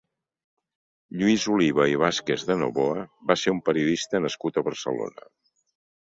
[1.17, 5.29] Lluís Oliva i Vázquez de Novoa va ser un periodista nascut a Barcelona.